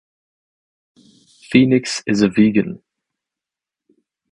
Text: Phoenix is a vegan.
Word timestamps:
Phoenix 1.51 2.01
is 2.07 2.23
a 2.23 2.27
vegan. 2.27 2.81